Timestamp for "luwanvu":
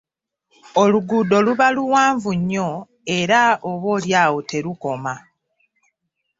1.75-2.29